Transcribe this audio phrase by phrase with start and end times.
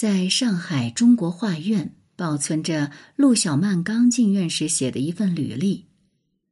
[0.00, 5.88] 在上海中国画院保存着陆小曼刚进院时写的一份履历，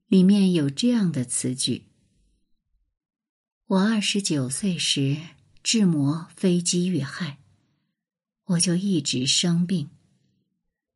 [0.06, 1.84] 里面有这样的词句
[3.66, 5.16] ：“我二十九岁时
[5.62, 7.38] 志摩飞机遇害，
[8.48, 9.88] 我就一直生病。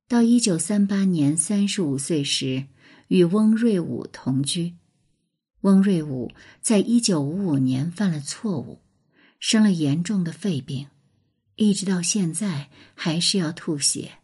[0.06, 2.66] 到一九三八年三十五岁时，
[3.08, 4.74] 与翁瑞武同居。
[5.62, 6.30] 翁瑞武
[6.60, 8.82] 在一九五五年犯了错误。”
[9.40, 10.88] 生了严重的肺病，
[11.56, 14.18] 一直到现在还是要吐血，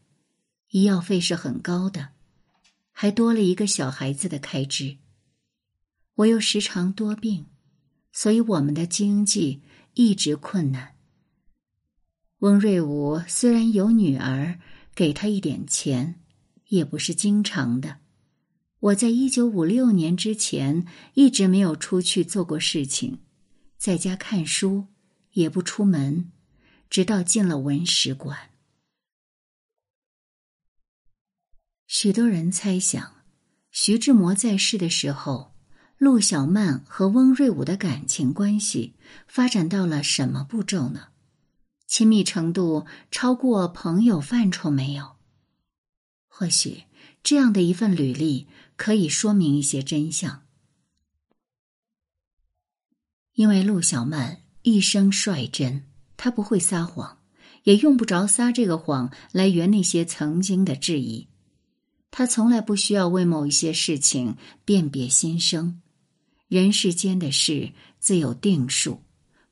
[0.71, 2.09] 医药费是很高的，
[2.93, 4.97] 还多了一个小孩子的开支。
[6.15, 7.47] 我又时常多病，
[8.13, 9.63] 所以我们的经济
[9.95, 10.95] 一直困难。
[12.39, 14.59] 翁瑞武虽然有女儿
[14.95, 16.21] 给他一点钱，
[16.69, 17.99] 也不是经常的。
[18.81, 23.19] 我在一九五六年之前一直没有出去做过事情，
[23.77, 24.87] 在家看书。
[25.33, 26.33] 也不出门，
[26.91, 28.51] 直到进了文史馆。
[31.87, 33.25] 许多人猜想，
[33.71, 35.55] 徐志摩在世的时候，
[35.97, 38.95] 陆小曼和翁瑞武的感情关系
[39.27, 41.09] 发展到了什么步骤呢？
[41.87, 45.17] 亲密程度超过朋友范畴没有？
[46.27, 46.85] 或许
[47.23, 50.47] 这样的一份履历可以说明一些真相，
[53.33, 54.43] 因为陆小曼。
[54.63, 55.88] 一生率真，
[56.19, 57.17] 他不会撒谎，
[57.63, 61.29] 也用不着撒这个谎来圆那些曾经的质疑。
[62.11, 65.81] 他从来不需要为某一些事情辨别心声。
[66.49, 69.03] 人世间的事自有定数，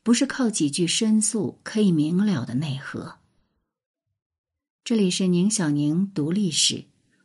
[0.03, 3.19] 不是靠几句申诉可以明了的内核。
[4.83, 6.85] 这里是宁小宁读历史，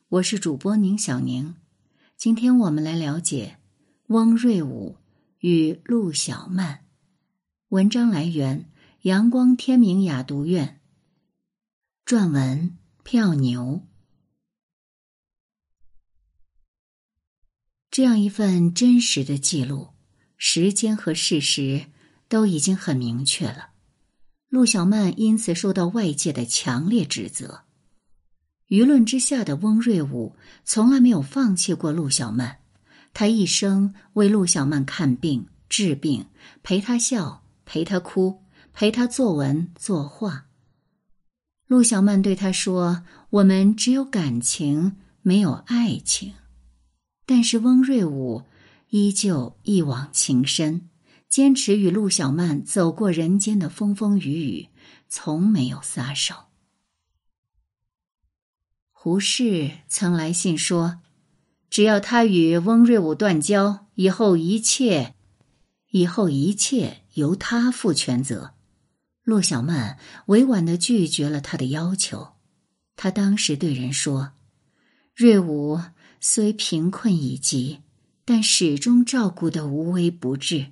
[0.09, 1.55] 我是主播宁小宁。
[2.17, 3.57] 今天我们来了解
[4.07, 4.97] 翁瑞武
[5.39, 6.85] 与陆小曼。
[7.69, 8.69] 文章来源：
[9.03, 10.79] 阳光天明雅读院。
[12.05, 13.87] 撰文：票牛。
[17.89, 19.89] 这样一份真实的记录，
[20.37, 21.87] 时间和事实
[22.29, 23.71] 都已经很明确了。
[24.49, 27.63] 陆小曼因此受到外界的强烈指责。
[28.67, 32.59] 舆论之下的翁瑞武从来没有放弃过陆小曼，
[33.15, 36.27] 他一生为陆小曼看病、治病，
[36.61, 37.41] 陪她笑。
[37.63, 38.43] 陪她哭，
[38.73, 40.47] 陪他作文作画。
[41.67, 46.33] 陆小曼对他说：“我们只有感情，没有爱情。”
[47.25, 48.43] 但是翁瑞武
[48.89, 50.89] 依旧一往情深，
[51.29, 54.69] 坚持与陆小曼走过人间的风风雨雨，
[55.07, 56.35] 从没有撒手。
[58.91, 60.99] 胡适曾来信说
[61.69, 65.15] ：“只要他与翁瑞武断交，以后一切，
[65.91, 68.53] 以后一切。”由他负全责，
[69.23, 72.33] 陆小曼委婉的拒绝了他的要求。
[72.95, 74.33] 他当时对人说
[75.15, 75.79] ：“瑞武
[76.19, 77.81] 虽贫困已极，
[78.25, 80.71] 但始终照顾的无微不至。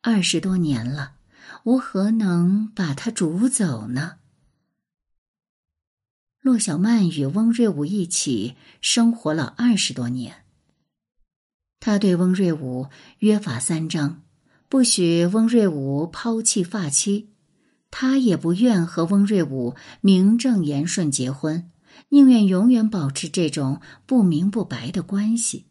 [0.00, 1.16] 二十多年了，
[1.64, 4.18] 我何能把他逐走呢？”
[6.40, 10.44] 陆小曼与翁瑞武一起生活了二十多年。
[11.78, 12.88] 他对翁瑞武
[13.18, 14.22] 约法三章。
[14.68, 17.31] 不许翁瑞武抛弃发妻，
[17.92, 21.70] 他也不愿和翁瑞武名正言顺结婚，
[22.08, 25.66] 宁愿永远保持这种不明不白的关系。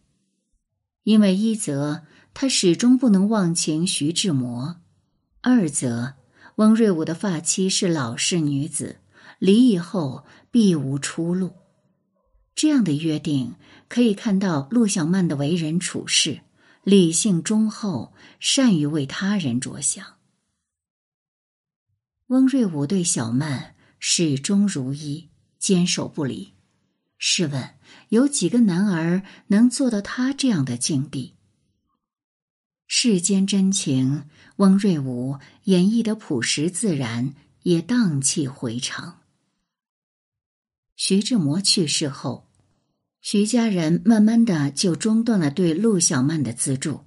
[1.03, 4.77] 因为一则他始终不能忘情徐志摩，
[5.41, 6.13] 二则
[6.55, 8.97] 翁瑞武的发妻是老式女子，
[9.39, 11.53] 离异后必无出路。
[12.53, 13.55] 这样的约定
[13.89, 16.41] 可以看到陆小曼的为人处事。
[16.83, 20.20] 理性忠厚，善于为他人着想。
[22.31, 25.27] 翁瑞武对小曼始终如一，
[25.59, 26.53] 坚守不离。
[27.17, 27.71] 试问，
[28.07, 31.33] 有几个男儿能做到他这样的境地？
[32.87, 37.33] 世间真情，翁瑞武演绎的朴实自然，
[37.63, 39.19] 也荡气回肠。
[40.95, 42.47] 徐志摩去世后。
[43.19, 47.01] 徐家人慢慢的就中断了对陆小曼的资助。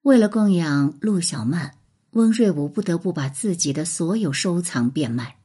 [0.00, 1.77] 为了供养陆小曼，
[2.10, 5.38] 翁瑞武不得不把自己的所有收藏变卖。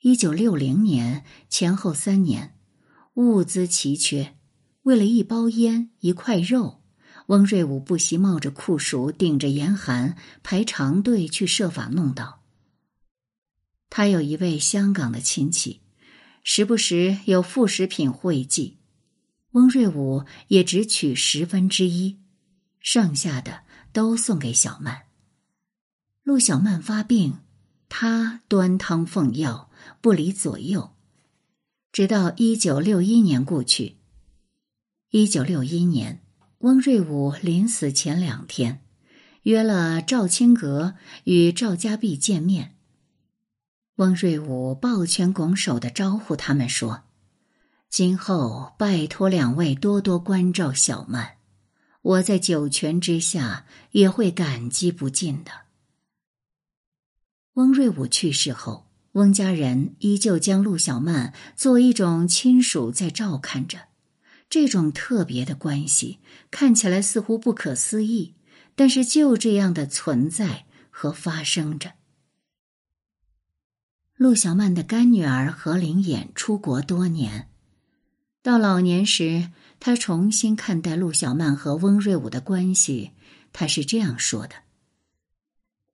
[0.00, 2.58] 一九六零年前后三年，
[3.14, 4.36] 物资奇缺，
[4.82, 6.82] 为了一包烟、一块肉，
[7.26, 12.42] 翁瑞武不惜冒着酷暑，顶着严寒排长队去设法弄到。
[13.88, 15.80] 他有一位香港的亲戚。
[16.44, 18.78] 时不时有副食品汇寄，
[19.52, 22.18] 翁瑞武也只取十分之一，
[22.80, 23.62] 剩下的
[23.92, 25.02] 都送给小曼。
[26.22, 27.38] 陆小曼发病，
[27.88, 30.92] 他端汤奉药，不离左右，
[31.92, 33.96] 直到一九六一年过去。
[35.10, 36.22] 一九六一年，
[36.58, 38.82] 翁瑞武临死前两天，
[39.42, 40.94] 约了赵青阁
[41.24, 42.76] 与赵家弼见面。
[43.96, 47.02] 翁瑞武抱拳拱手的招呼他们说
[47.90, 51.36] ：“今后拜托两位多多关照小曼，
[52.02, 55.52] 我在九泉之下也会感激不尽的。”
[57.54, 63.88] 翁瑞武去世后，翁家人依旧将陆小曼作为一种亲属在照看着。
[64.48, 66.18] 这种特别的关系
[66.50, 68.34] 看起来似乎不可思议，
[68.74, 71.94] 但是就这样的存在和发生着。
[74.16, 77.48] 陆小曼的干女儿何灵眼出国多年，
[78.42, 83.12] 到老年时，他重新看待陆小曼和翁瑞武的关系，
[83.52, 84.56] 他是这样说的：“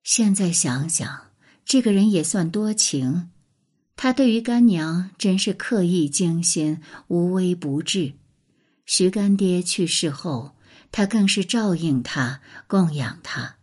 [0.03, 1.29] 现在想想，
[1.67, 3.29] 这个人也算多情，
[3.97, 8.15] 他对于干娘真是刻意精心，无微不至。”
[8.87, 10.57] 徐干爹去世后，
[10.91, 13.57] 他更是照应他、供养他。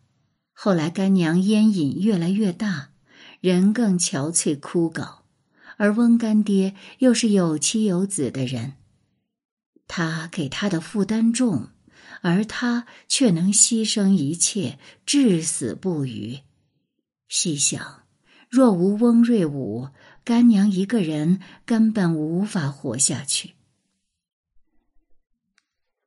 [0.54, 2.90] 后来干娘烟瘾越来越大，
[3.42, 5.22] 人更憔悴枯槁，
[5.78, 8.74] 而翁干爹又是有妻有子的人，
[9.88, 11.70] 他给他的负担重，
[12.22, 16.40] 而他却能牺牲一切，至死不渝。
[17.28, 18.04] 细想，
[18.50, 19.90] 若无翁瑞武，
[20.24, 23.52] 干娘一个人根本无法活下去。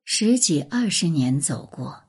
[0.05, 2.05] 十几二十年走过，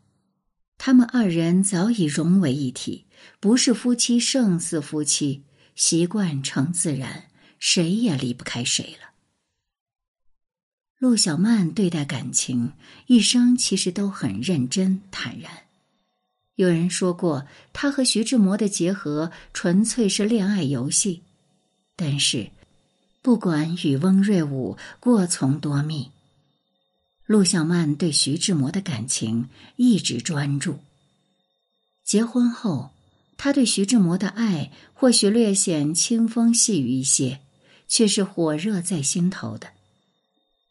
[0.77, 3.07] 他们二人早已融为一体，
[3.41, 5.43] 不是夫妻胜似夫妻，
[5.75, 7.28] 习惯成自然，
[7.59, 9.09] 谁也离不开谁了。
[10.97, 12.73] 陆小曼对待感情，
[13.07, 15.63] 一生其实都很认真坦然。
[16.55, 21.21] 有人说过，她和徐志摩的结合纯粹是恋爱游戏，
[21.95, 22.51] 但是，
[23.21, 26.11] 不管与翁瑞武过从多密。
[27.25, 29.47] 陆小曼对徐志摩的感情
[29.77, 30.79] 一直专注。
[32.03, 32.89] 结婚后，
[33.37, 37.39] 她对徐志摩的爱或许略显清风细雨一些，
[37.89, 39.71] 却是火热在心头的。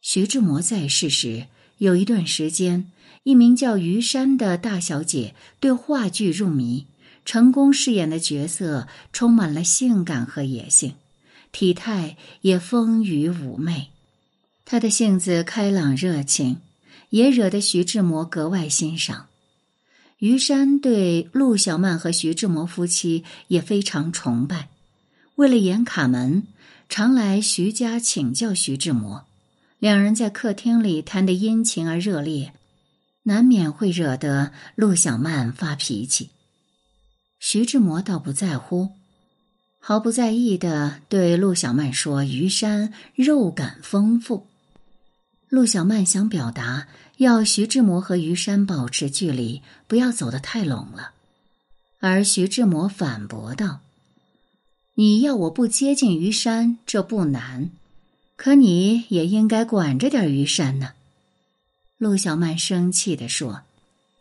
[0.00, 2.90] 徐志摩在世时，有一段时间，
[3.24, 6.86] 一名叫于山的大小姐对话剧入迷，
[7.26, 10.94] 成功饰演的角色充满了性感和野性，
[11.52, 13.88] 体态也丰腴妩媚。
[14.64, 16.58] 她的性子开朗热情，
[17.10, 19.26] 也惹得徐志摩格外欣赏。
[20.18, 24.68] 于山对陆小曼和徐志摩夫妻也非常崇拜，
[25.38, 26.42] 为了演《卡门》，
[26.88, 29.24] 常来徐家请教徐志摩。
[29.78, 32.52] 两人在客厅里谈得殷勤而热烈，
[33.22, 36.30] 难免会惹得陆小曼发脾气。
[37.38, 38.88] 徐志摩倒不在乎，
[39.78, 44.48] 毫不在意的对陆小曼说：“于山肉感丰富。”
[45.48, 46.88] 陆小曼想表达，
[47.18, 51.12] 要徐志摩和于山保持距离，不要走得太拢了。
[52.00, 53.82] 而徐志摩反驳道
[55.00, 57.70] ：“你要我不接近于山，这不难，
[58.34, 60.94] 可你也应该管着点于山呢。”
[61.98, 63.62] 陆小曼生气地说：“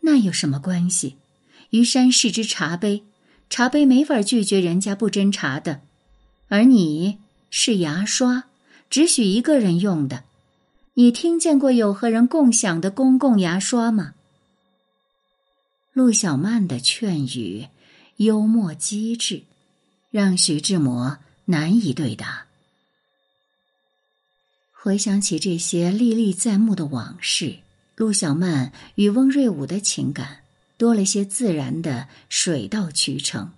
[0.02, 1.16] 那有什么关系？
[1.70, 3.02] 于山是只茶杯，
[3.50, 5.80] 茶杯没法拒绝人家不斟茶的，
[6.46, 7.18] 而你
[7.50, 8.44] 是牙刷，
[8.88, 10.22] 只许一个人用的。”
[10.94, 14.14] 你听见过有和人共享的公共牙刷吗？
[15.92, 17.66] 陆小曼的劝语
[18.18, 19.42] 幽默机智，
[20.10, 22.46] 让徐志摩难以对答。
[24.72, 27.56] 回想起这些历历在目的往事，
[27.96, 30.38] 陆小曼与翁瑞武的情感
[30.76, 33.50] 多了些自然的水到渠成。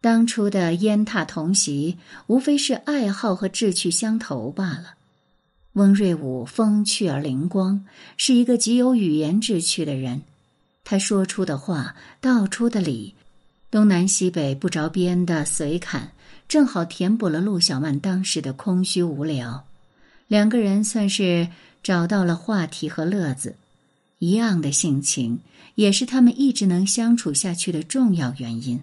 [0.00, 4.94] 当初的烟榻同席，无非是爱好和志趣相投罢了。
[5.74, 7.84] 翁瑞武风趣而灵光，
[8.16, 10.22] 是一个极有语言志趣的人。
[10.84, 13.14] 他说出的话，道出的理，
[13.72, 16.12] 东南西北不着边的随侃，
[16.46, 19.64] 正好填补了陆小曼当时的空虚无聊。
[20.28, 21.48] 两个人算是
[21.82, 23.56] 找到了话题和乐子，
[24.18, 25.40] 一样的性情，
[25.74, 28.82] 也是他们一直能相处下去的重要原因。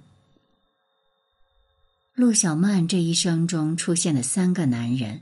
[2.16, 5.22] 陆小曼这一生中出现的三个男人。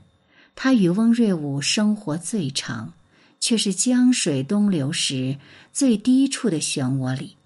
[0.56, 2.94] 他与翁瑞武生活最长，
[3.38, 5.36] 却是江水东流时
[5.74, 7.36] 最低处的漩涡里，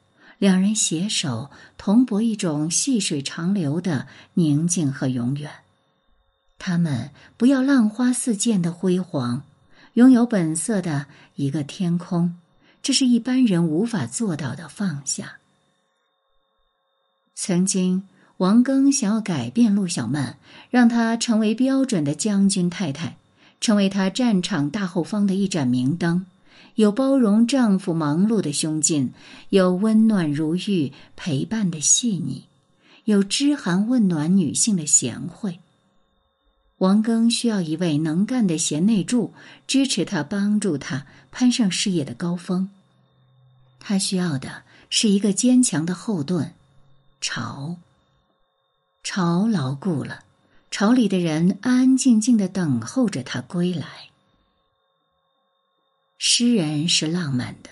[0.42, 5.48] 两人携手同泊一种细水长流的宁静和永远。
[6.58, 9.44] 他们不要浪花四溅的辉煌，
[9.92, 11.06] 拥有本色的
[11.36, 12.34] 一个天空，
[12.82, 15.36] 这是一般人无法做到的放下。
[17.36, 18.02] 曾经，
[18.38, 20.38] 王庚想要改变陆小曼，
[20.70, 23.16] 让她成为标准的将军太太，
[23.60, 26.26] 成为他战场大后方的一盏明灯，
[26.76, 29.12] 有包容丈夫忙碌的胸襟，
[29.50, 32.44] 有温暖如玉陪伴的细腻，
[33.04, 35.58] 有知寒问暖女性的贤惠。
[36.78, 39.32] 王庚需要一位能干的贤内助，
[39.66, 42.70] 支持他，帮助他攀上事业的高峰。
[43.78, 46.52] 他需要的是一个坚强的后盾，
[47.20, 47.76] 巢。
[49.04, 50.24] 巢牢固了，
[50.70, 53.86] 巢里的人安安静静的等候着他归来。
[56.24, 57.70] 诗人是浪漫的，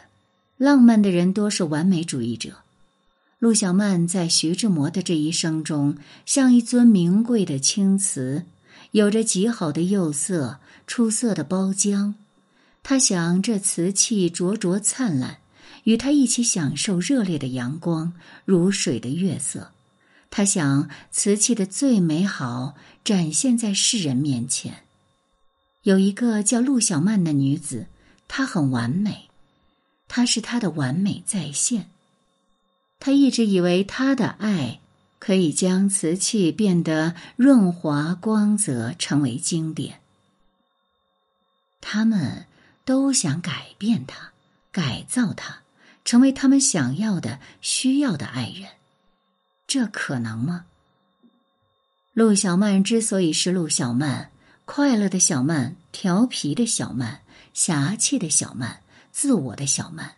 [0.57, 2.55] 浪漫的人多是完美主义者。
[3.39, 8.47] 陆小曼在徐志摩的这一生中，像一尊名贵的青瓷，
[8.91, 12.15] 有着极好的釉色、出色的包浆。
[12.83, 15.39] 他想，这瓷器灼灼灿烂，
[15.85, 18.13] 与他一起享受热烈的阳光、
[18.45, 19.71] 如水的月色。
[20.29, 24.83] 他想，瓷器的最美好展现在世人面前。
[25.85, 27.87] 有一个叫陆小曼的女子，
[28.33, 29.29] 他很完美，
[30.07, 31.91] 他是他的完美再现。
[33.01, 34.79] 他一直以为他的爱
[35.19, 39.99] 可以将瓷器变得润滑光泽，成为经典。
[41.81, 42.47] 他们
[42.85, 44.31] 都想改变他，
[44.71, 45.63] 改造他，
[46.05, 48.69] 成为他们想要的、需要的爱人。
[49.67, 50.67] 这可能吗？
[52.13, 54.31] 陆小曼之所以是陆小曼，
[54.67, 57.23] 快乐的小曼，调皮的小曼，
[57.55, 58.81] 侠气的小曼，
[59.13, 60.15] 自我的小曼。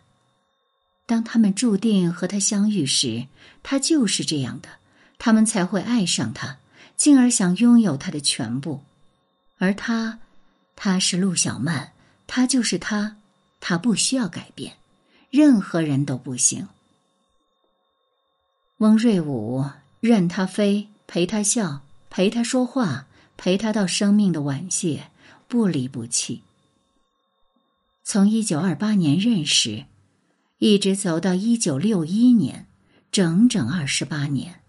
[1.05, 3.27] 当他们注定和他相遇时，
[3.61, 4.69] 他就是这样的，
[5.17, 6.57] 他们才会爱上他，
[6.95, 8.81] 进而想拥有他的全部。
[9.57, 10.19] 而他，
[10.75, 11.91] 他是陆小曼，
[12.25, 13.17] 他就是他，
[13.59, 14.77] 他不需要改变，
[15.29, 16.67] 任何人都不行。
[18.77, 19.65] 翁瑞武
[19.99, 25.09] 任他飞，陪他笑，陪他说话，陪他到生命的晚谢，
[25.47, 26.41] 不离不弃。
[28.03, 29.85] 从一九二八年认识，
[30.59, 32.67] 一直走到一九六一年，
[33.11, 34.61] 整整二十八年。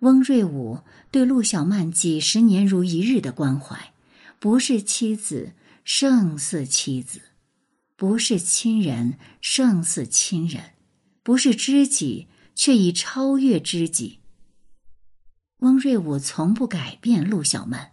[0.00, 0.80] 翁瑞武
[1.10, 3.92] 对陆小曼几十年如一日的关怀，
[4.38, 5.52] 不是妻子
[5.84, 7.20] 胜似妻子，
[7.96, 10.72] 不是亲人胜似亲人，
[11.22, 12.28] 不是知己。
[12.60, 14.18] 却已超越知己。
[15.58, 17.92] 翁瑞武从不改变陆小曼，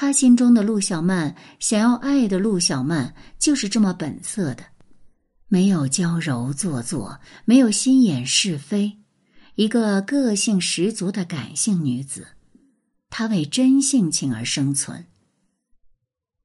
[0.00, 4.64] 他心中的陆小曼，想要爱的陆小曼，就是这么本色的，
[5.48, 8.96] 没有娇柔做作，没有心眼是非，
[9.56, 12.28] 一个个性十足的感性女子，
[13.10, 15.04] 她为真性情而生存。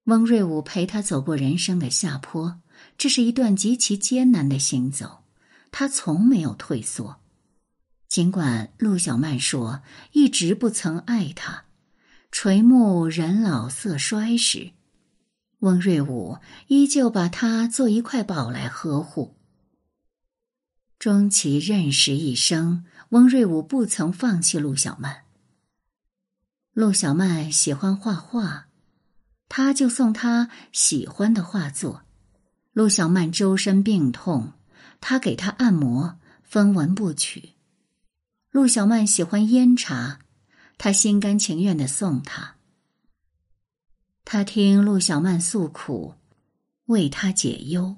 [0.05, 2.59] 翁瑞武陪她走过人生的下坡，
[2.97, 5.19] 这是一段极其艰难的行走，
[5.69, 7.17] 他从没有退缩。
[8.09, 11.65] 尽管陆小曼说一直不曾爱他，
[12.35, 14.71] 垂暮人老色衰时，
[15.59, 19.35] 翁瑞武依旧把他做一块宝来呵护。
[20.97, 25.25] 终其认识一生，翁瑞武不曾放弃陆小曼。
[26.73, 28.65] 陆小曼喜欢画画，
[29.47, 32.01] 他就送他喜欢的画作。
[32.71, 34.53] 陆小曼周身病痛，
[34.99, 37.51] 他给他按摩，分文不取。
[38.49, 40.17] 陆小曼喜欢烟茶，
[40.83, 42.57] 他心甘情愿的送她。
[44.25, 46.15] 他听陆小曼诉苦，
[46.87, 47.95] 为她解忧。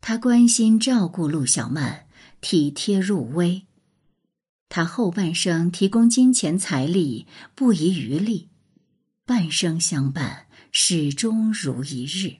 [0.00, 2.06] 他关心照顾陆小曼，
[2.40, 3.66] 体贴入微。
[4.70, 8.48] 他后半生提供金钱财力，不遗余力，
[9.26, 12.36] 半生相伴，始终如一日。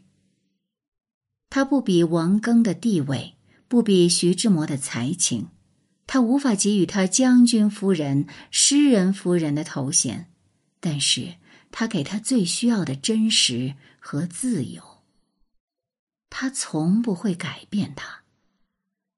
[1.51, 3.35] 他不比王庚的地位，
[3.69, 5.49] 不比徐志摩的才情。
[6.07, 10.31] 他无法给予他将军夫人、诗人夫人的头衔，
[10.81, 11.35] 但是
[11.73, 14.83] 他给他最需要的真实和自由。
[16.31, 18.23] 他从不会改变他，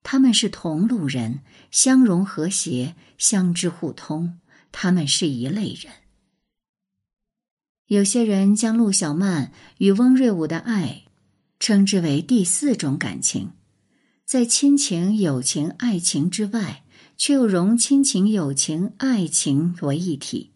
[0.02, 1.40] 他们是同路人，
[1.71, 4.38] 相融和谐，相知互通，
[4.71, 5.93] 他们是一类人。
[7.87, 11.05] 有些人将陆小曼与翁瑞武的爱
[11.59, 13.52] 称之为第四种感情。
[14.26, 16.83] 在亲情、友情、爱情之外，
[17.16, 20.50] 却又融亲情、友情、爱情为一体。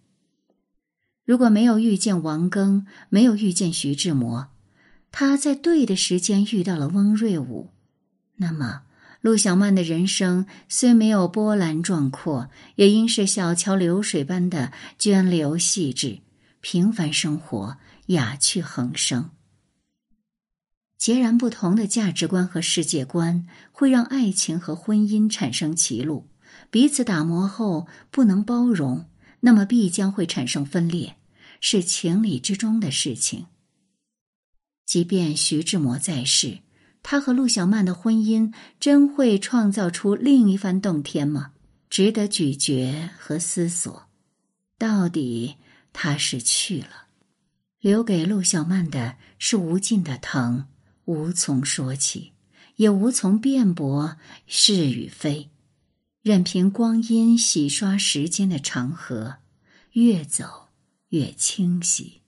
[1.25, 4.49] 如果没有遇见王庚，没有遇见徐志摩，
[5.13, 7.71] 他在对的时间遇到了翁瑞武，
[8.39, 8.83] 那么
[9.21, 16.19] 陆小曼的人生虽没有波澜壮阔，也应是小桥流水般的涓流细致，
[16.61, 19.31] 平凡生活，雅趣横生。
[21.01, 26.27] 截然不同的价值观和世界观，会让爱情和婚姻产生歧路，
[26.71, 29.07] 彼此打磨后不能包容，
[29.41, 31.17] 那么必将会产生分裂，
[31.59, 33.47] 是情理之中的事情。
[34.85, 36.59] 即便徐志摩在世，
[37.03, 41.53] 他和陆小曼的婚姻真会创造出另一番洞天吗？
[41.89, 44.03] 值得咀嚼和思索。
[44.77, 45.57] 到底
[45.95, 47.07] 他是去了，
[47.81, 50.67] 留给陆小曼的是无尽的疼，
[51.11, 52.31] 无从说起，
[52.77, 55.51] 也无从辩驳是与非，
[56.23, 59.39] 任凭光阴洗刷时间的长河，
[59.95, 60.69] 越走
[61.09, 62.20] 越清晰。